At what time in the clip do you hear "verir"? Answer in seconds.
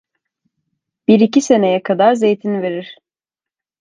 2.61-2.97